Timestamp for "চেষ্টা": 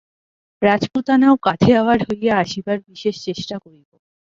3.25-3.55